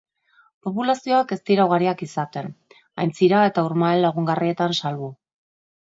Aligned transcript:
Populazioak 0.67 1.33
ez 1.35 1.39
dira 1.49 1.67
ugariak 1.69 2.01
izaten, 2.07 2.49
aintzira 3.05 3.45
eta 3.53 3.67
urmael 3.71 4.05
lagungarrietan 4.07 4.79
salbu. 4.81 5.15